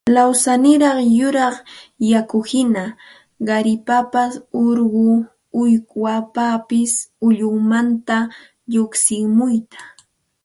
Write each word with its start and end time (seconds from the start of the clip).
lawsaniraq 0.15 0.97
yuraq 1.17 1.55
yakuhina 2.11 2.83
qaripapas 3.47 4.33
urqu 4.65 5.07
uywapapas 5.61 6.91
ullunmanta 7.25 8.17
lluqsimuq 8.73 9.69